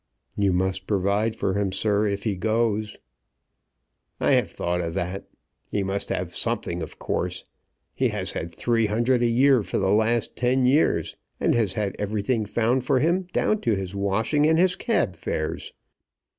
[0.35, 2.97] "You must provide for him, sir, if he goes."
[4.19, 5.25] "I have thought of that.
[5.69, 7.43] He must have something, of course.
[7.93, 11.95] He has had three hundred a year for the last ten years, and has had
[11.99, 15.71] everything found for him down to his washing and his cab fares.